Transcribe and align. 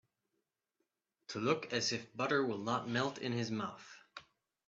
To 1.27 1.39
look 1.39 1.71
as 1.73 1.91
if 1.91 2.17
butter 2.17 2.43
will 2.43 2.57
not 2.57 2.89
melt 2.89 3.19
in 3.19 3.33
his 3.33 3.51
mouth. 3.51 3.99